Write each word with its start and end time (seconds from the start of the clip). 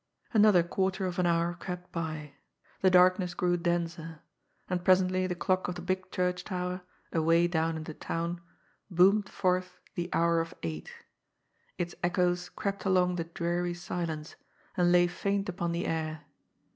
Another 0.33 0.63
quarter 0.63 1.05
of 1.05 1.19
an 1.19 1.27
hour 1.27 1.53
crept 1.53 1.91
by. 1.91 2.33
The 2.81 2.89
darkness 2.89 3.35
grew 3.35 3.55
denser. 3.55 4.21
And 4.67 4.83
presently 4.83 5.27
the 5.27 5.35
clock 5.35 5.67
of 5.67 5.75
the 5.75 5.83
big 5.83 6.09
church 6.09 6.43
tower— 6.43 6.81
away 7.13 7.45
down 7.47 7.77
in 7.77 7.83
the 7.83 7.93
town— 7.93 8.41
boomed 8.89 9.29
forth 9.29 9.77
the 9.93 10.09
hour 10.11 10.41
of 10.41 10.55
eight. 10.63 10.91
Its 11.77 11.93
echoes 12.03 12.49
crept 12.49 12.83
along 12.83 13.17
the 13.17 13.25
dreary 13.25 13.75
silence, 13.75 14.35
and 14.75 14.91
lay 14.91 15.05
faint 15.05 15.47
upon 15.47 15.71
the 15.71 15.85
air. 15.85 16.21